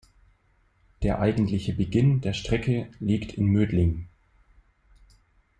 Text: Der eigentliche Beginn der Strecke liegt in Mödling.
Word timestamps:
Der 1.03 1.19
eigentliche 1.19 1.73
Beginn 1.75 2.21
der 2.21 2.33
Strecke 2.33 2.89
liegt 2.99 3.35
in 3.35 3.45
Mödling. 3.45 4.07